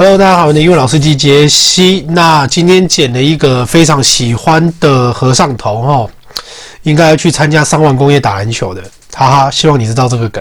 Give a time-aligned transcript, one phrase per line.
[0.00, 2.06] Hello，大家好，我是英文老师机杰西。
[2.10, 6.08] 那今天剪了一个非常喜欢的和尚头哈，
[6.84, 8.80] 应该要去参加三万工业打篮球的，
[9.12, 9.50] 哈哈。
[9.50, 10.40] 希望你知道这个梗。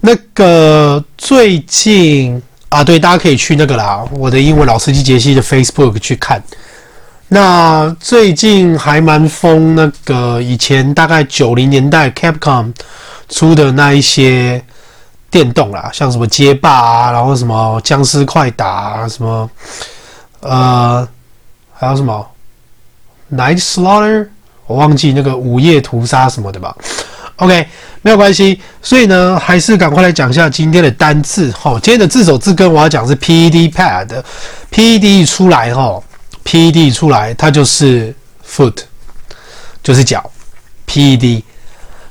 [0.00, 6.44] 那个最近啊，对，大家可以去那个啦，我的英文老师机杰西的 Facebook 去看。
[7.28, 12.70] 那最近还蛮疯那个以前大概九零年代 Capcom
[13.30, 14.62] 出的那一些。
[15.32, 19.50] 电动啦，像什么街霸啊，然后什么僵尸快打啊，什么
[20.40, 21.08] 呃，
[21.72, 22.24] 还有什么
[23.32, 24.28] Night Slaughter，
[24.66, 26.76] 我忘记那个午夜屠杀什么的吧。
[27.36, 27.66] OK，
[28.02, 28.60] 没有关系。
[28.82, 31.50] 所以呢，还是赶快来讲一下今天的单字。
[31.52, 35.98] 齁，今天的字首字根我要讲是 PED pad，PED 出来哈
[36.44, 38.14] ，PED 出来它就是
[38.46, 38.76] foot，
[39.82, 40.30] 就是脚
[40.86, 41.42] ，PED。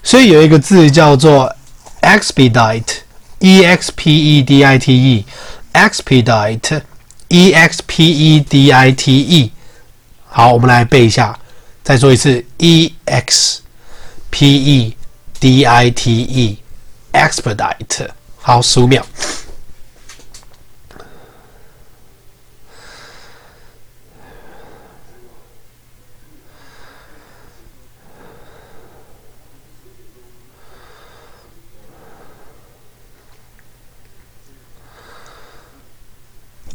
[0.01, 1.55] 所以有一个字叫做
[2.01, 2.95] expedite。
[3.40, 9.52] E X P E D I T E，expedite，E X P E D I T E。
[10.26, 11.38] 好，我们来背一下，
[11.82, 13.60] 再做一次，E X
[14.30, 14.96] P E
[15.38, 16.58] D I T
[17.12, 18.08] E，expedite。
[18.38, 19.04] 好，十五秒。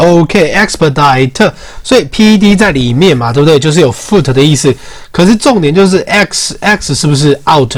[0.05, 1.51] OK，expedite，
[1.83, 3.59] 所以 PED 在里面嘛，对不对？
[3.59, 4.75] 就是有 foot 的意思。
[5.11, 7.77] 可是重点就是 x，x 是不是 out，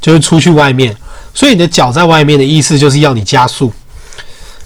[0.00, 0.96] 就是出去外面。
[1.32, 3.72] 所以你的脚在外面的意思就是要你加速，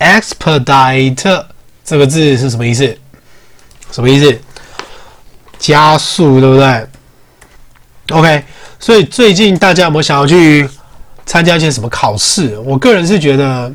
[0.01, 1.45] ，expedite
[1.85, 2.99] 这个字是什么意思？
[3.93, 4.37] 什么意思？
[5.59, 6.87] 加速，对不对
[8.11, 8.45] ？OK。
[8.79, 10.67] 所以最近大家有没有想要去
[11.27, 12.59] 参加一些什么考试？
[12.61, 13.71] 我个人是觉得，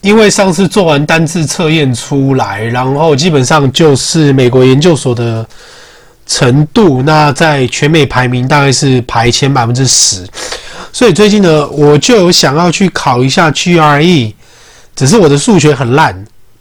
[0.00, 5.46] 因为上次做完单字测验出来，然后基本上就是美国研究所的
[6.26, 10.26] 程度，那在全美排名大概是排前百分之十。
[10.90, 14.32] 所以最近呢，我就有想要去考一下 GRE，
[14.98, 16.12] 只是我的数学很烂。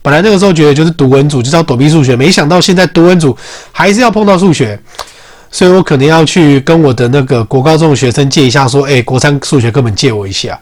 [0.04, 3.36] 本来那个时候觉得就是读文组就是要躲避数学，没想到现在读文组
[3.72, 4.80] 还是要碰到数学，
[5.50, 10.58] 所以我可能要去跟我的那个国高中的学生借一下，说，哎，国三数学课本借我一下。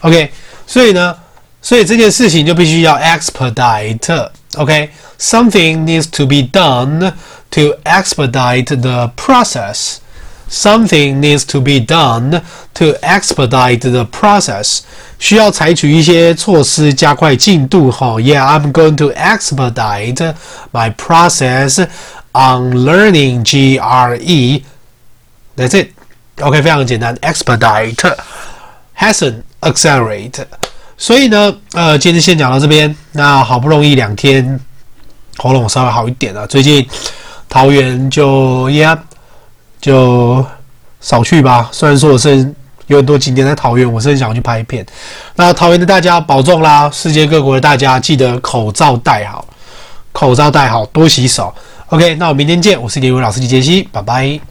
[0.00, 0.30] OK，
[0.66, 1.14] 所以呢，
[1.60, 4.30] 所以这件事情就必须要 expedite。
[4.56, 7.12] OK，something needs to be done
[7.50, 9.98] to expedite the process。
[10.50, 12.40] Something needs to be done
[12.74, 14.80] to expedite the process.
[15.18, 17.90] 需要采取一些措施加快进度。
[17.90, 20.34] 哈，Yeah, I'm going to expedite
[20.72, 21.86] my process
[22.32, 24.62] on learning GRE.
[25.56, 25.88] That's it.
[26.40, 27.14] OK，非常简单。
[27.16, 28.16] Expedite,
[28.96, 30.46] hasten, accelerate.
[30.96, 32.96] 所以呢，呃，今天先讲到这边。
[33.12, 34.58] 那好不容易两天
[35.36, 36.46] 喉咙稍微好一点了。
[36.46, 36.88] 最近
[37.50, 38.98] 桃园就 Yeah。
[39.80, 40.44] 就
[41.00, 41.68] 少去吧。
[41.72, 42.54] 虽然说我是
[42.86, 44.84] 有很多景点在桃园，我是很想去拍片。
[45.36, 46.90] 那桃园的大家保重啦！
[46.90, 49.44] 世界各国的大家记得口罩戴好，
[50.12, 51.54] 口罩戴好，多洗手。
[51.88, 52.80] OK，那我明天见。
[52.80, 54.48] 我是李伟老师李杰西，拜拜。